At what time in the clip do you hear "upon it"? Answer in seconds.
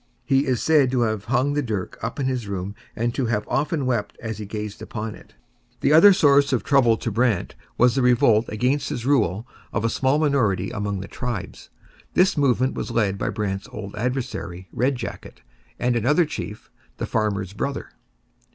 4.81-5.35